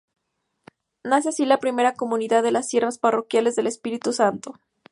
Nace 1.03 1.29
así 1.29 1.45
la 1.45 1.59
primera 1.59 1.93
comunidad 1.93 2.41
de 2.41 2.49
las 2.49 2.67
Siervas 2.67 2.97
Parroquiales 2.97 3.55
del 3.55 3.67
Espíritu 3.67 4.13
Santo. 4.13 4.55